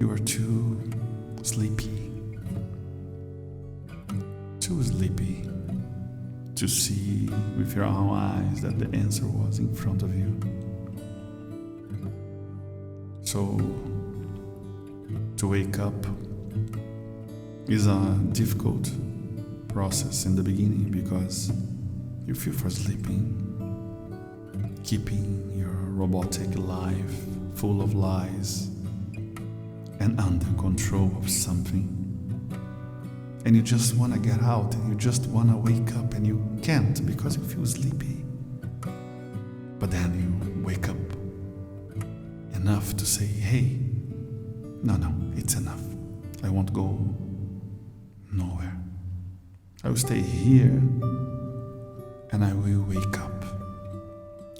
You 0.00 0.10
are 0.10 0.16
too 0.16 0.90
sleepy. 1.42 1.91
To 6.62 6.68
see 6.68 7.28
with 7.58 7.74
your 7.74 7.84
own 7.84 8.16
eyes 8.16 8.60
that 8.60 8.78
the 8.78 8.86
answer 8.96 9.26
was 9.26 9.58
in 9.58 9.74
front 9.74 10.00
of 10.04 10.14
you. 10.14 10.30
So, 13.22 13.58
to 15.38 15.48
wake 15.48 15.80
up 15.80 16.06
is 17.66 17.88
a 17.88 18.16
difficult 18.30 18.88
process 19.66 20.24
in 20.24 20.36
the 20.36 20.42
beginning 20.44 20.88
because 20.92 21.50
you 22.28 22.34
feel 22.36 22.54
for 22.54 22.70
sleeping, 22.70 23.26
keeping 24.84 25.52
your 25.56 25.74
robotic 26.00 26.56
life 26.56 27.16
full 27.56 27.82
of 27.82 27.94
lies 27.94 28.68
and 29.98 30.20
under 30.20 30.46
control 30.62 31.10
of 31.16 31.28
something 31.28 32.01
and 33.44 33.56
you 33.56 33.62
just 33.62 33.96
want 33.96 34.12
to 34.12 34.18
get 34.18 34.40
out 34.42 34.74
and 34.74 34.88
you 34.88 34.94
just 34.94 35.26
want 35.26 35.50
to 35.50 35.56
wake 35.56 35.96
up 35.96 36.14
and 36.14 36.26
you 36.26 36.40
can't 36.62 37.04
because 37.06 37.36
you 37.36 37.42
feel 37.42 37.66
sleepy. 37.66 38.24
But 39.78 39.90
then 39.90 40.14
you 40.20 40.62
wake 40.62 40.88
up 40.88 40.96
enough 42.54 42.96
to 42.96 43.04
say, 43.04 43.26
hey, 43.26 43.80
no, 44.82 44.96
no, 44.96 45.12
it's 45.36 45.56
enough. 45.56 45.82
I 46.44 46.48
won't 46.48 46.72
go 46.72 46.98
nowhere. 48.32 48.76
I 49.82 49.88
will 49.88 49.96
stay 49.96 50.20
here 50.20 50.80
and 52.30 52.44
I 52.44 52.52
will 52.52 52.82
wake 52.82 53.18
up. 53.18 53.44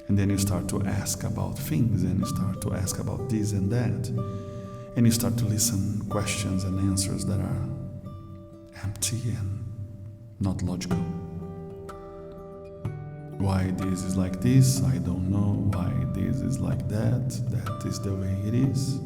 And 0.09 0.19
then 0.19 0.31
you 0.31 0.39
start 0.39 0.69
to 0.71 0.83
ask 0.83 1.23
about 1.23 1.57
things 1.57 2.03
and 2.03 2.19
you 2.19 2.27
start 2.27 2.61
to 2.63 2.75
ask 2.75 2.99
about 2.99 3.29
this 3.31 3.53
and 3.53 3.71
that. 3.71 4.09
And 4.97 5.07
you 5.07 5.13
start 5.13 5.39
to 5.39 5.45
listen 5.45 6.05
questions 6.11 6.65
and 6.65 6.79
answers 6.81 7.25
that 7.27 7.41
are 7.41 7.69
empty 8.83 9.21
and 9.39 9.65
not 10.41 10.63
logical. 10.63 10.99
Why 13.39 13.73
this 13.77 14.03
is 14.05 14.17
like 14.17 14.41
this, 14.41 14.83
I 14.83 14.99
don't 14.99 15.31
know. 15.31 15.69
Why 15.77 15.93
this 16.13 16.41
is 16.41 16.59
like 16.61 16.89
that, 16.89 17.29
that 17.51 17.87
is 17.87 18.01
the 18.01 18.15
way 18.15 18.37
it 18.47 18.55
is. 18.55 19.01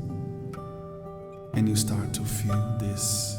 And 1.54 1.68
you 1.68 1.76
start 1.76 2.12
to 2.14 2.22
feel 2.22 2.76
this 2.78 3.38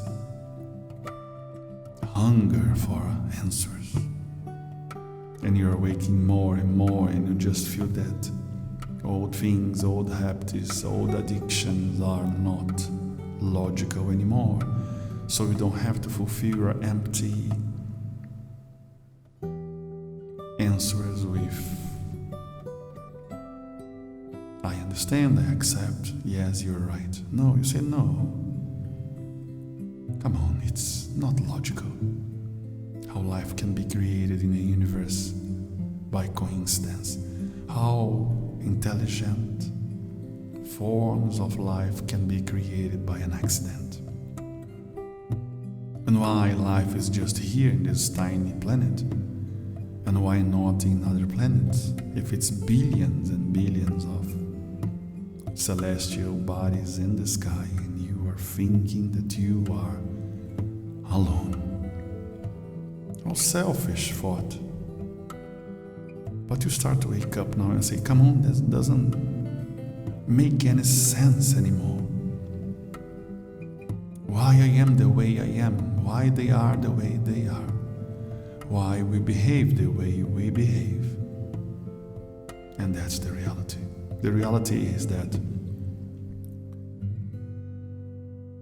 hunger 2.14 2.76
for 2.76 3.02
answers. 3.40 3.96
And 5.44 5.58
you're 5.58 5.78
waking 5.78 6.26
more 6.26 6.56
and 6.56 6.76
more, 6.76 7.10
and 7.10 7.28
you 7.28 7.36
just 7.36 7.68
feel 7.68 7.88
that 7.88 8.32
old 9.04 9.36
things, 9.36 9.84
old 9.84 10.12
habits, 10.12 10.84
old 10.84 11.14
addictions 11.14 12.02
are 12.02 12.26
not 12.40 12.88
logical 13.40 14.10
anymore 14.10 14.60
so 15.28 15.46
you 15.46 15.54
don't 15.54 15.78
have 15.78 16.02
to 16.02 16.10
fulfill 16.10 16.56
your 16.56 16.84
empty 16.84 17.52
answers 20.60 21.26
with 21.26 21.78
I 24.64 24.74
understand, 24.76 25.40
I 25.40 25.52
accept, 25.52 26.12
yes, 26.26 26.64
you're 26.64 26.80
right. 26.80 27.22
No, 27.32 27.56
you 27.56 27.64
say 27.64 27.80
no. 27.80 28.34
Come 30.22 30.36
on, 30.36 30.62
it's 30.66 31.08
not 31.16 31.40
logical 31.42 31.86
how 33.14 33.20
life 33.22 33.56
can 33.56 33.74
be 33.74 33.86
created 33.86 34.42
in 34.42 34.52
a 34.54 34.60
universe 34.60 35.30
by 36.12 36.28
coincidence, 36.28 37.18
how 37.70 38.32
intelligent 38.62 39.72
forms 40.68 41.40
of 41.40 41.58
life 41.58 42.06
can 42.08 42.28
be 42.28 42.42
created 42.42 43.06
by 43.06 43.18
an 43.20 43.34
accident 43.34 44.02
and 46.08 46.20
why 46.20 46.54
life 46.54 46.96
is 46.96 47.10
just 47.10 47.38
here 47.38 47.70
in 47.70 47.84
this 47.84 48.10
tiny 48.10 48.54
planet, 48.54 49.02
and 49.02 50.24
why 50.24 50.40
not 50.42 50.86
in 50.86 51.04
other 51.04 51.28
planets 51.28 51.94
if 52.16 52.32
it's 52.32 52.50
billions 52.50 53.30
and 53.30 53.52
billions 53.52 54.06
of 54.06 54.34
celestial 55.60 56.34
bodies 56.34 56.98
in 56.98 57.16
the 57.18 57.28
sky 57.28 57.68
and 57.78 58.00
you 58.00 58.30
are 58.30 58.38
thinking 58.38 59.12
that 59.12 59.38
you 59.38 59.66
are 59.72 59.98
alone. 61.14 61.64
How 63.26 63.34
selfish 63.34 64.14
thought. 64.14 64.58
But 66.48 66.64
you 66.64 66.70
start 66.70 67.02
to 67.02 67.10
wake 67.10 67.36
up 67.36 67.58
now 67.58 67.72
and 67.72 67.84
say, 67.84 68.00
come 68.00 68.22
on, 68.22 68.42
this 68.42 68.62
doesn't 68.62 69.14
make 70.28 70.64
any 70.64 70.84
sense 70.84 71.58
anymore. 71.58 71.98
why 74.28 74.54
I 74.54 74.68
am 74.80 74.96
the 74.98 75.10
way 75.10 75.40
I 75.40 75.50
am, 75.66 75.97
why 76.08 76.30
they 76.30 76.50
are 76.50 76.78
the 76.78 76.90
way 76.90 77.20
they 77.26 77.48
are, 77.50 77.70
why 78.70 79.02
we 79.02 79.20
behave 79.20 79.78
the 79.78 79.88
way 79.88 80.24
we 80.24 80.50
behave. 80.50 81.04
And 82.80 82.96
that's 82.96 83.20
the 83.20 83.30
reality. 83.34 83.82
The 84.22 84.32
reality 84.32 84.86
is 84.86 85.06
that 85.08 85.38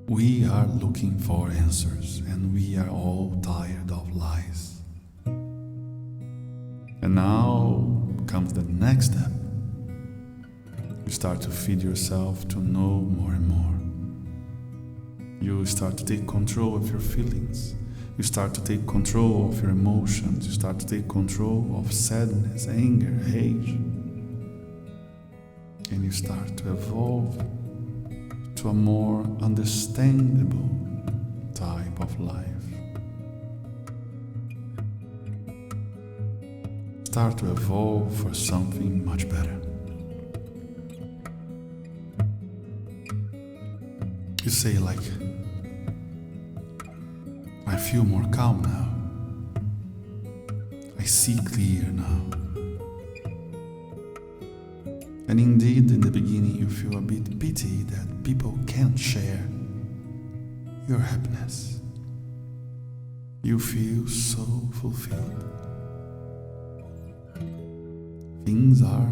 we 0.07 0.43
are 0.47 0.65
looking 0.65 1.19
for 1.19 1.49
answers 1.49 2.23
and 2.27 2.51
we 2.51 2.77
are 2.77 2.89
all 2.89 3.39
tired 3.43 3.91
of 3.91 4.15
lies. 4.15 4.81
And 7.03 7.13
now 7.13 7.85
comes 8.25 8.53
the 8.53 8.63
next 8.63 9.11
step. 9.11 9.31
You 11.05 11.11
start 11.11 11.41
to 11.41 11.51
feed 11.51 11.83
yourself 11.83 12.47
to 12.47 12.59
know 12.59 13.01
more 13.01 13.33
and 13.33 13.47
more. 13.47 13.74
You 15.41 15.65
start 15.65 15.97
to 15.97 16.05
take 16.05 16.27
control 16.27 16.75
of 16.75 16.89
your 16.89 16.99
feelings. 16.99 17.75
You 18.17 18.23
start 18.23 18.53
to 18.53 18.63
take 18.63 18.87
control 18.87 19.49
of 19.49 19.61
your 19.61 19.71
emotions. 19.71 20.47
You 20.47 20.53
start 20.53 20.79
to 20.79 20.85
take 20.85 21.07
control 21.09 21.75
of 21.77 21.91
sadness, 21.91 22.67
anger, 22.67 23.13
hate. 23.25 23.67
And 25.91 26.03
you 26.03 26.11
start 26.11 26.57
to 26.57 26.71
evolve 26.71 27.37
to 28.55 28.69
a 28.69 28.73
more 28.73 29.23
understandable 29.41 30.69
type 31.53 31.99
of 31.99 32.19
life. 32.19 32.45
Start 37.05 37.37
to 37.39 37.51
evolve 37.51 38.15
for 38.15 38.33
something 38.33 39.05
much 39.05 39.29
better. 39.29 39.59
You 44.43 44.51
say, 44.51 44.77
like, 44.77 44.99
I 47.67 47.77
feel 47.77 48.03
more 48.03 48.27
calm 48.31 48.61
now. 48.61 48.85
I 50.99 51.03
see 51.03 51.37
clear 51.45 51.83
now. 51.83 52.21
And 55.27 55.39
indeed, 55.39 55.89
in 55.89 56.01
the 56.01 56.11
beginning, 56.11 56.55
you 56.55 56.69
feel 56.69 56.97
a 56.97 57.01
bit 57.01 57.39
pity 57.39 57.83
that 57.83 58.23
people 58.23 58.57
can't 58.67 58.97
share 58.97 59.47
your 60.87 60.99
happiness. 60.99 61.79
You 63.43 63.59
feel 63.59 64.07
so 64.07 64.45
fulfilled. 64.81 65.43
Things 68.45 68.83
are 68.83 69.11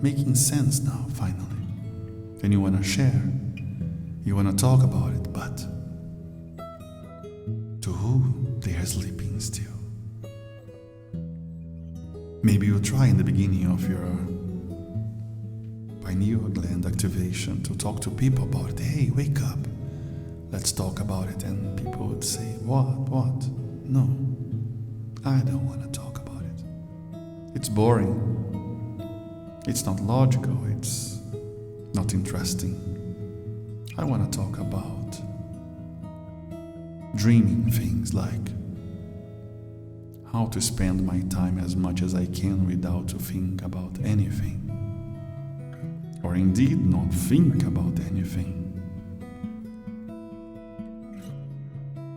making 0.00 0.36
sense 0.36 0.80
now, 0.80 1.06
finally. 1.14 1.66
And 2.42 2.52
you 2.52 2.60
want 2.60 2.76
to 2.76 2.84
share, 2.84 3.22
you 4.24 4.36
want 4.36 4.48
to 4.48 4.56
talk 4.56 4.84
about 4.84 5.12
it, 5.12 5.32
but 5.32 5.66
to 8.06 8.60
they 8.60 8.74
are 8.74 8.86
sleeping 8.86 9.40
still. 9.40 9.78
Maybe 12.42 12.66
you'll 12.66 12.80
try 12.80 13.06
in 13.06 13.16
the 13.18 13.24
beginning 13.24 13.66
of 13.70 13.88
your 13.88 14.06
pineal 16.04 16.48
gland 16.48 16.86
activation 16.86 17.62
to 17.64 17.76
talk 17.76 18.00
to 18.02 18.10
people 18.10 18.44
about 18.44 18.70
it. 18.70 18.80
Hey, 18.80 19.10
wake 19.10 19.40
up. 19.42 19.58
Let's 20.52 20.72
talk 20.72 21.00
about 21.00 21.28
it. 21.28 21.42
And 21.42 21.76
people 21.76 22.06
would 22.06 22.24
say, 22.24 22.46
What? 22.70 22.98
What? 23.14 23.48
No, 23.84 24.04
I 25.24 25.40
don't 25.40 25.66
want 25.66 25.82
to 25.82 26.00
talk 26.00 26.18
about 26.18 26.42
it. 26.42 26.64
It's 27.56 27.68
boring. 27.68 28.14
It's 29.66 29.84
not 29.84 30.00
logical. 30.00 30.58
It's 30.76 31.18
not 31.94 32.14
interesting. 32.14 32.74
I 33.98 34.04
want 34.04 34.30
to 34.30 34.38
talk 34.38 34.58
about 34.58 34.95
dreaming 37.16 37.70
things 37.70 38.14
like 38.14 38.48
how 40.32 40.46
to 40.46 40.60
spend 40.60 41.04
my 41.04 41.20
time 41.30 41.58
as 41.58 41.74
much 41.74 42.02
as 42.02 42.14
I 42.14 42.26
can 42.26 42.66
without 42.66 43.08
to 43.08 43.18
think 43.18 43.62
about 43.62 43.98
anything 44.04 44.66
or 46.22 46.34
indeed 46.34 46.84
not 46.84 47.12
think 47.12 47.62
about 47.62 47.98
anything. 48.10 48.62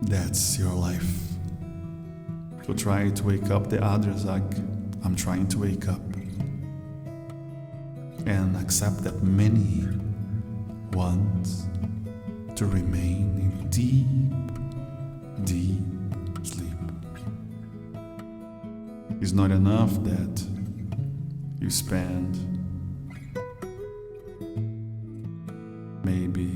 That's 0.02 0.58
your 0.58 0.72
life. 0.72 1.14
To 2.64 2.74
try 2.74 3.10
to 3.10 3.22
wake 3.24 3.50
up 3.50 3.70
the 3.70 3.82
others 3.84 4.24
like 4.24 4.42
I'm 5.04 5.14
trying 5.14 5.46
to 5.48 5.58
wake 5.58 5.88
up. 5.88 6.00
And 8.26 8.56
accept 8.56 9.04
that 9.04 9.22
many 9.22 9.86
want 10.92 11.48
to 12.56 12.66
remain 12.66 13.38
in 13.38 13.68
deep, 13.70 14.49
deep 15.44 15.80
sleep. 16.42 16.66
It's 19.20 19.32
not 19.32 19.50
enough 19.50 19.92
that 20.04 20.44
you 21.60 21.70
spend 21.70 22.38
maybe 26.04 26.48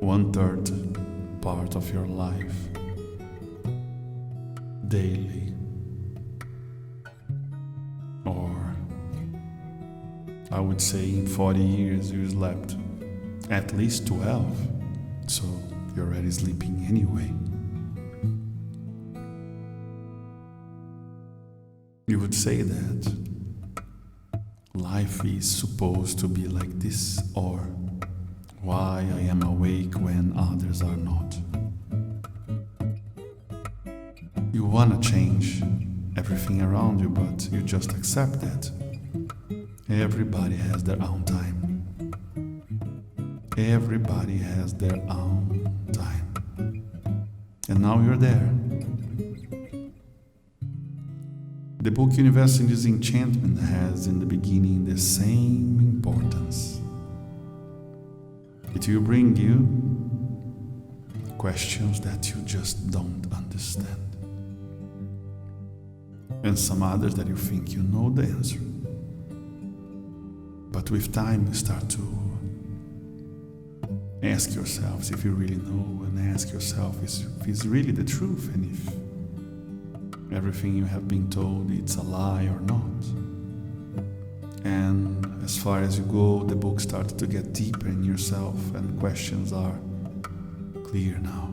one 0.00 0.32
third 0.32 0.70
part 1.40 1.76
of 1.76 1.92
your 1.92 2.06
life 2.06 2.54
daily 4.88 5.52
or 8.24 8.74
I 10.50 10.60
would 10.60 10.80
say 10.80 11.10
in 11.10 11.26
40 11.26 11.60
years 11.60 12.10
you 12.12 12.28
slept 12.30 12.76
at 13.50 13.74
least 13.74 14.06
12 14.06 14.68
so 15.26 15.42
you're 15.94 16.06
already 16.06 16.30
sleeping 16.30 16.84
anyway 16.88 17.30
you 22.06 22.18
would 22.18 22.34
say 22.34 22.62
that 22.62 23.16
life 24.74 25.24
is 25.24 25.50
supposed 25.50 26.18
to 26.18 26.28
be 26.28 26.46
like 26.46 26.78
this 26.78 27.20
or 27.34 27.58
why 28.60 29.06
I 29.14 29.20
am 29.20 29.42
awake 29.42 29.94
when 29.94 30.32
others 30.36 30.82
are 30.82 30.96
not. 30.96 31.36
You 34.52 34.64
want 34.64 35.02
to 35.02 35.10
change 35.10 35.62
everything 36.16 36.62
around 36.62 37.00
you, 37.00 37.08
but 37.08 37.48
you 37.52 37.60
just 37.62 37.92
accept 37.92 38.40
that. 38.40 38.70
Everybody 39.90 40.56
has 40.56 40.82
their 40.82 41.00
own 41.02 41.24
time. 41.24 41.84
Everybody 43.56 44.38
has 44.38 44.74
their 44.74 45.00
own. 45.10 45.53
And 47.74 47.82
now 47.82 48.00
you're 48.00 48.16
there. 48.16 48.54
The 51.80 51.90
book 51.90 52.16
Universe 52.16 52.60
in 52.60 52.68
Disenchantment 52.68 53.58
has 53.58 54.06
in 54.06 54.20
the 54.20 54.26
beginning 54.26 54.84
the 54.84 54.96
same 54.96 55.80
importance. 55.80 56.80
It 58.76 58.86
will 58.86 59.00
bring 59.00 59.34
you 59.34 59.66
questions 61.36 62.00
that 62.02 62.30
you 62.30 62.42
just 62.42 62.92
don't 62.92 63.26
understand. 63.34 64.16
And 66.44 66.56
some 66.56 66.80
others 66.84 67.16
that 67.16 67.26
you 67.26 67.36
think 67.36 67.72
you 67.72 67.82
know 67.82 68.08
the 68.08 68.22
answer. 68.22 68.60
But 70.70 70.92
with 70.92 71.12
time, 71.12 71.48
you 71.48 71.54
start 71.54 71.88
to 71.90 72.23
ask 74.24 74.54
yourselves 74.54 75.10
if 75.10 75.24
you 75.24 75.32
really 75.32 75.56
know, 75.56 76.04
and 76.04 76.34
ask 76.34 76.52
yourself 76.52 76.96
if 77.02 77.46
it's 77.46 77.64
really 77.66 77.92
the 77.92 78.04
truth, 78.04 78.50
and 78.54 78.64
if 78.72 78.80
everything 80.34 80.76
you 80.76 80.84
have 80.84 81.06
been 81.06 81.28
told 81.30 81.70
it's 81.70 81.96
a 81.96 82.02
lie 82.02 82.44
or 82.44 82.60
not. 82.60 82.80
And 84.64 85.44
as 85.44 85.58
far 85.58 85.80
as 85.80 85.98
you 85.98 86.04
go, 86.04 86.42
the 86.42 86.56
book 86.56 86.80
starts 86.80 87.12
to 87.12 87.26
get 87.26 87.52
deeper 87.52 87.88
in 87.88 88.02
yourself, 88.02 88.56
and 88.74 88.98
questions 88.98 89.52
are 89.52 89.78
clear 90.84 91.18
now. 91.18 91.50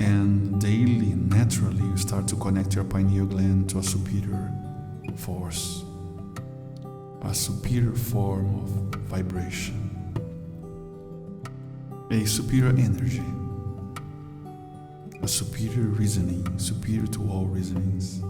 And 0.00 0.60
daily, 0.60 1.14
naturally, 1.14 1.84
you 1.84 1.96
start 1.96 2.26
to 2.28 2.36
connect 2.36 2.74
your 2.74 2.84
pineal 2.84 3.26
gland 3.26 3.70
to 3.70 3.78
a 3.78 3.82
superior 3.82 4.52
force, 5.16 5.84
a 7.22 7.32
superior 7.32 7.94
form 7.94 8.56
of 8.56 8.68
vibration, 9.06 9.85
a 12.10 12.24
superior 12.24 12.70
energy, 12.70 13.22
a 15.22 15.28
superior 15.28 15.88
reasoning, 15.88 16.58
superior 16.58 17.06
to 17.06 17.28
all 17.30 17.46
reasonings 17.46 18.22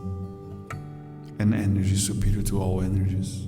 an 1.39 1.53
energy 1.53 1.97
superior 1.97 2.43
to 2.43 2.61
all 2.61 2.81
energies. 2.81 3.47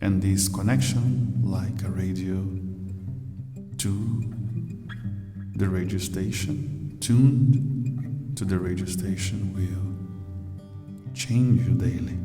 And 0.00 0.20
this 0.20 0.48
connection, 0.48 1.40
like 1.42 1.82
a 1.82 1.88
radio 1.88 2.44
to 3.78 4.34
the 5.54 5.68
radio 5.68 5.98
station, 5.98 6.98
tuned 7.00 8.36
to 8.36 8.44
the 8.44 8.58
radio 8.58 8.86
station, 8.86 9.54
will 9.54 11.14
change 11.14 11.66
you 11.66 11.74
daily. 11.74 12.18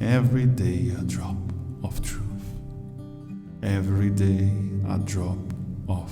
Every 0.00 0.46
day, 0.46 0.92
a 0.96 1.02
drop 1.02 1.36
of 1.82 2.00
truth. 2.02 2.24
Every 3.62 4.10
day, 4.10 4.52
a 4.88 4.98
drop 4.98 5.38
of 5.88 6.10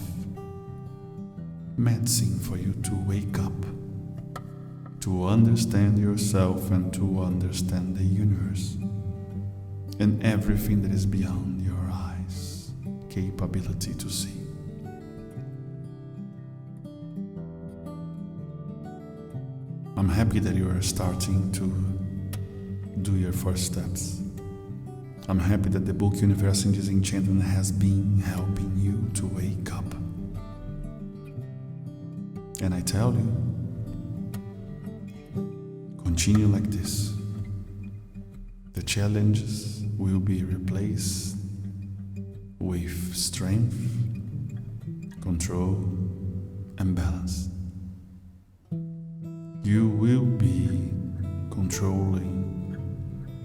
medicine 1.78 2.38
for 2.38 2.56
you 2.56 2.72
to 2.82 2.94
wake 3.06 3.38
up, 3.38 3.52
to 5.00 5.26
understand 5.26 5.98
yourself 5.98 6.70
and 6.70 6.92
to 6.94 7.22
understand 7.22 7.96
the 7.96 8.04
universe 8.04 8.76
and 10.00 10.22
everything 10.24 10.82
that 10.82 10.92
is 10.92 11.06
beyond 11.06 11.64
your 11.64 11.90
eyes' 11.92 12.70
capability 13.10 13.94
to 13.94 14.08
see. 14.10 14.32
I'm 19.98 20.08
happy 20.08 20.38
that 20.40 20.54
you 20.54 20.68
are 20.68 20.82
starting 20.82 21.50
to 21.52 23.00
do 23.02 23.16
your 23.16 23.32
first 23.32 23.64
steps. 23.66 24.20
I'm 25.28 25.38
happy 25.38 25.70
that 25.70 25.86
the 25.86 25.94
book 25.94 26.14
Universe 26.20 26.64
in 26.64 26.72
Disenchantment 26.72 27.42
has 27.42 27.72
been 27.72 28.20
helping 28.20 28.72
you 28.76 28.95
to 29.16 29.26
wake 29.28 29.72
up. 29.72 29.84
And 32.60 32.74
I 32.74 32.82
tell 32.82 33.14
you, 33.14 33.32
continue 36.04 36.46
like 36.46 36.64
this. 36.64 37.14
The 38.74 38.82
challenges 38.82 39.84
will 39.96 40.20
be 40.20 40.44
replaced 40.44 41.36
with 42.58 43.16
strength, 43.16 43.78
control, 45.22 45.76
and 46.76 46.94
balance. 46.94 47.48
You 49.62 49.88
will 49.88 50.26
be 50.26 50.90
controlling, 51.50 52.76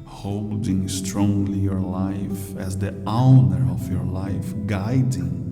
holding 0.05 0.89
strongly 0.89 1.59
your 1.59 1.79
life 1.79 2.57
as 2.57 2.77
the 2.77 2.93
owner 3.07 3.71
of 3.71 3.89
your 3.89 4.03
life, 4.03 4.53
guiding 4.65 5.50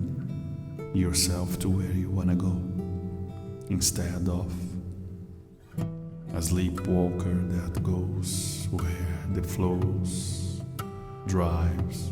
yourself 0.94 1.58
to 1.60 1.68
where 1.68 1.92
you 1.92 2.10
want 2.10 2.28
to 2.28 2.34
go 2.34 2.60
instead 3.68 4.28
of 4.28 4.52
a 6.34 6.42
sleepwalker 6.42 7.34
that 7.48 7.82
goes 7.82 8.66
where 8.70 9.18
the 9.32 9.42
flows, 9.42 10.60
drives, 11.26 12.10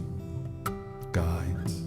guides, 1.13 1.83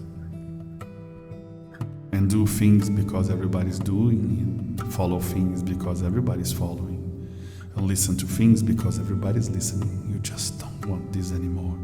and 2.12 2.28
do 2.28 2.46
things 2.46 2.90
because 2.90 3.30
everybody's 3.30 3.78
doing, 3.78 4.76
and 4.78 4.94
follow 4.94 5.18
things 5.18 5.62
because 5.62 6.02
everybody's 6.02 6.52
following, 6.52 7.30
and 7.76 7.86
listen 7.86 8.16
to 8.18 8.26
things 8.26 8.62
because 8.62 8.98
everybody's 8.98 9.48
listening. 9.48 10.10
You 10.12 10.18
just 10.18 10.60
don't 10.60 10.86
want 10.86 11.12
this 11.12 11.32
anymore. 11.32 11.78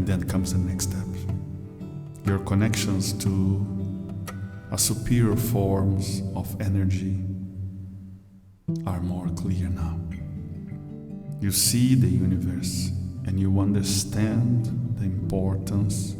And 0.00 0.08
then 0.08 0.26
comes 0.26 0.54
the 0.54 0.58
next 0.58 0.84
step 0.84 1.06
your 2.24 2.38
connections 2.38 3.12
to 3.22 3.66
a 4.72 4.78
superior 4.78 5.36
forms 5.36 6.22
of 6.34 6.58
energy 6.58 7.22
are 8.86 9.00
more 9.00 9.28
clear 9.36 9.68
now. 9.68 10.00
You 11.38 11.52
see 11.52 11.94
the 11.94 12.08
universe 12.08 12.88
and 13.26 13.38
you 13.38 13.60
understand 13.60 14.64
the 14.96 15.04
importance 15.04 16.16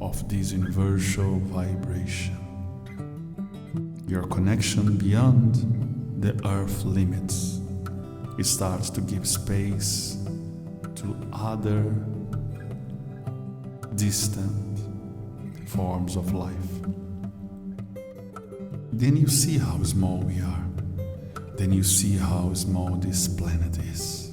of 0.00 0.28
this 0.28 0.50
universal 0.50 1.38
vibration. 1.38 2.36
Your 4.08 4.24
connection 4.24 4.96
beyond 4.96 5.54
the 6.20 6.32
earth 6.44 6.84
limits. 6.84 7.60
It 8.36 8.46
starts 8.46 8.90
to 8.90 9.00
give 9.00 9.28
space 9.28 10.18
to 10.96 11.16
other 11.32 11.94
distant 13.96 14.78
forms 15.66 16.16
of 16.16 16.32
life. 16.32 16.54
Then 18.92 19.16
you 19.16 19.28
see 19.28 19.58
how 19.58 19.82
small 19.82 20.18
we 20.18 20.40
are. 20.40 20.64
Then 21.56 21.72
you 21.72 21.82
see 21.82 22.16
how 22.16 22.52
small 22.54 22.96
this 22.96 23.26
planet 23.28 23.78
is 23.78 24.32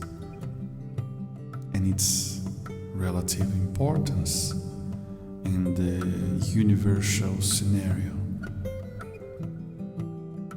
and 1.73 1.93
its 1.93 2.41
relative 2.93 3.51
importance 3.53 4.51
in 5.45 5.73
the 5.75 6.45
universal 6.47 7.41
scenario. 7.41 8.13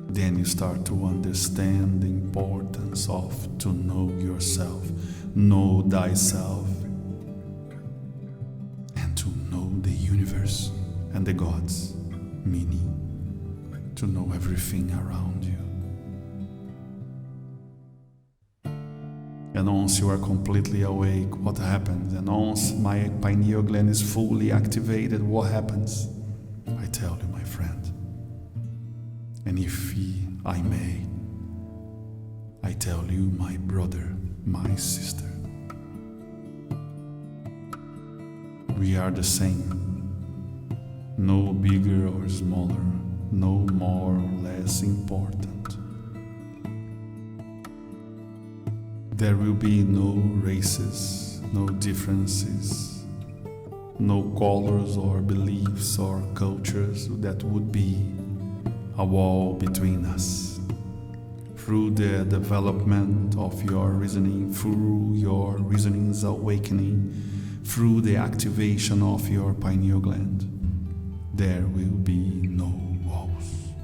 Then 0.09 0.39
you 0.39 0.45
start 0.45 0.85
to 0.87 1.05
understand 1.05 2.03
the 2.03 2.09
importance 2.09 3.09
of 3.09 3.59
to 3.59 3.73
know 3.73 4.11
yourself, 4.19 4.91
know 5.35 5.83
thyself, 5.89 6.66
the 11.27 11.33
gods, 11.33 11.93
meaning 12.45 13.91
to 13.97 14.07
know 14.07 14.31
everything 14.33 14.89
around 14.93 15.43
you. 15.45 15.59
And 19.55 19.67
once 19.67 19.99
you 19.99 20.09
are 20.09 20.19
completely 20.19 20.83
awake, 20.83 21.37
what 21.39 21.59
happens? 21.59 22.13
And 22.13 22.29
once 22.29 22.73
my 22.75 23.11
pineal 23.21 23.63
gland 23.63 23.91
is 23.91 24.01
fully 24.01 24.53
activated, 24.53 25.21
what 25.21 25.51
happens? 25.51 26.07
I 26.79 26.87
tell 26.93 27.19
you, 27.21 27.27
my 27.33 27.43
friend. 27.43 27.83
And 29.47 29.59
if 29.59 29.91
he, 29.91 30.29
I 30.45 30.63
may, 30.63 31.07
I 32.63 32.73
tell 32.75 33.05
you, 33.11 33.33
my 33.37 33.57
brother, 33.57 34.15
my 34.45 34.77
sister. 34.77 35.29
We 38.79 38.97
are 38.97 39.11
the 39.11 39.25
same. 39.25 39.86
No 41.19 41.55
bigger 41.55 42.09
or 42.09 42.29
smaller, 42.29 42.85
no 43.33 43.61
more 43.73 44.17
or 44.17 44.43
less 44.43 44.83
important. 44.83 45.77
There 49.17 49.35
will 49.35 49.55
be 49.55 49.83
no 49.83 50.21
races, 50.45 51.41
no 51.55 51.69
differences, 51.71 53.03
no 53.99 54.25
colors 54.39 54.99
or 54.99 55.23
beliefs 55.23 55.99
or 55.99 56.23
cultures 56.35 57.09
that 57.09 57.43
would 57.45 57.73
be 57.73 57.97
a 58.99 59.05
wall 59.05 59.55
between 59.55 60.05
us. 60.05 60.61
Through 61.57 61.93
the 61.93 62.27
development 62.27 63.39
of 63.39 63.63
your 63.65 63.89
reasoning, 63.93 64.53
through 64.53 65.15
your 65.15 65.57
reasoning's 65.57 66.25
awakening, 66.25 67.15
through 67.65 68.03
the 68.03 68.17
activation 68.17 69.03
of 69.03 69.31
your 69.31 69.55
pineal 69.55 70.01
gland, 70.01 70.56
there 71.37 71.67
will 71.67 71.99
be 72.03 72.49
no 72.49 72.73
walls. 73.05 73.75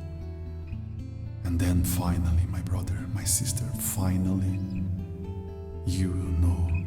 And 1.44 1.60
then 1.60 1.84
finally, 1.84 2.44
my 2.48 2.62
brother, 2.62 2.94
my 3.12 3.24
sister, 3.24 3.64
finally, 3.78 4.58
you 5.84 6.08
will 6.08 6.32
know 6.40 6.84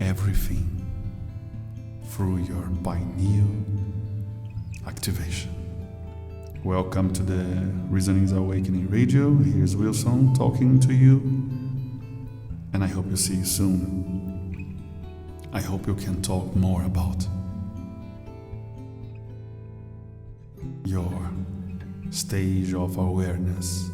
everything 0.00 0.86
through 2.08 2.40
your 2.40 2.68
pineal 2.84 3.48
activation. 4.86 5.50
Welcome 6.62 7.10
to 7.14 7.22
the 7.22 7.42
Reasonings 7.88 8.32
Awakening 8.32 8.90
Radio. 8.90 9.34
Here's 9.38 9.74
Wilson 9.74 10.34
talking 10.34 10.78
to 10.80 10.92
you, 10.92 11.22
and 12.74 12.84
I 12.84 12.86
hope 12.86 13.06
you 13.08 13.16
see 13.16 13.36
you 13.36 13.46
soon. 13.46 14.78
I 15.54 15.62
hope 15.62 15.86
you 15.86 15.94
can 15.94 16.20
talk 16.20 16.54
more 16.54 16.82
about 16.82 17.26
your 20.84 21.30
stage 22.10 22.74
of 22.74 22.98
awareness 22.98 23.90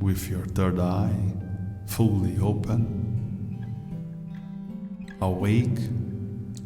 with 0.00 0.28
your 0.28 0.44
third 0.46 0.78
eye 0.78 1.12
fully 1.86 2.38
open, 2.38 3.64
awake 5.20 5.78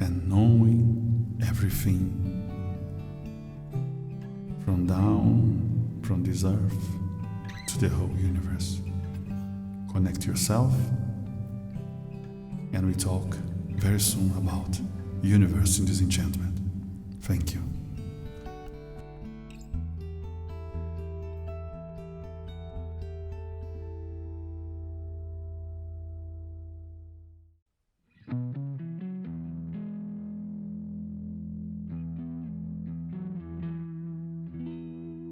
and 0.01 0.29
knowing 0.29 1.39
everything 1.47 2.19
from 4.65 4.87
down 4.87 6.01
from 6.03 6.23
this 6.25 6.45
earth 6.45 6.97
to 7.69 7.79
the 7.79 7.89
whole 7.89 8.15
universe. 8.19 8.81
Connect 9.93 10.27
yourself, 10.27 10.75
and 12.73 12.87
we 12.87 12.95
talk 12.95 13.35
very 13.71 14.01
soon 14.01 14.31
about 14.37 14.79
universe 15.23 15.79
in 15.79 15.85
disenchantment. 15.85 16.59
Thank 17.21 17.55
you. 17.55 17.72